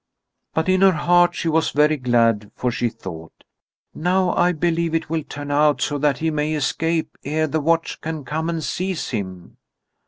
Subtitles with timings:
[0.55, 3.43] But in her heart she was very glad, for she thought:
[3.93, 8.25] "Now belike it will turn out so that he may escape ere the watch can
[8.25, 9.57] come and seize him."